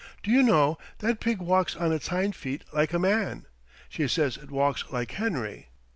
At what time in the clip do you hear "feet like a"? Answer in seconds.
2.35-2.97